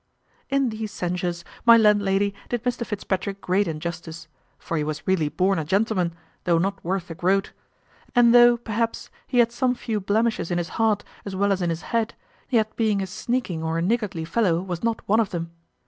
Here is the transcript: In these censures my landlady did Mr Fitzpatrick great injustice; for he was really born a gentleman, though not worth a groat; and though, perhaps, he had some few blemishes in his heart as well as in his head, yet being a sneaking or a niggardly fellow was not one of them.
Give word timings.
In 0.49 0.69
these 0.69 0.91
censures 0.91 1.45
my 1.63 1.77
landlady 1.77 2.33
did 2.49 2.63
Mr 2.63 2.83
Fitzpatrick 2.83 3.39
great 3.39 3.67
injustice; 3.67 4.27
for 4.57 4.75
he 4.75 4.83
was 4.83 5.05
really 5.05 5.29
born 5.29 5.59
a 5.59 5.63
gentleman, 5.63 6.15
though 6.45 6.57
not 6.57 6.83
worth 6.83 7.11
a 7.11 7.13
groat; 7.13 7.51
and 8.15 8.33
though, 8.33 8.57
perhaps, 8.57 9.11
he 9.27 9.37
had 9.37 9.51
some 9.51 9.75
few 9.75 9.99
blemishes 9.99 10.49
in 10.49 10.57
his 10.57 10.69
heart 10.69 11.03
as 11.23 11.35
well 11.35 11.51
as 11.51 11.61
in 11.61 11.69
his 11.69 11.83
head, 11.93 12.15
yet 12.49 12.75
being 12.75 12.99
a 13.03 13.05
sneaking 13.05 13.61
or 13.61 13.77
a 13.77 13.81
niggardly 13.83 14.25
fellow 14.25 14.59
was 14.59 14.81
not 14.83 15.07
one 15.07 15.19
of 15.19 15.29
them. 15.29 15.51